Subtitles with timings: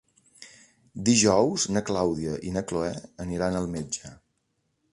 [1.09, 2.89] Dijous na Clàudia i na Cloè
[3.27, 4.15] aniran al metge.